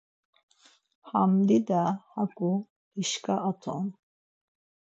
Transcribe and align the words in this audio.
Ham 1.09 1.31
dida 1.47 1.81
haǩu 2.13 2.51
dişǩa 2.93 3.35
aton. 3.49 3.85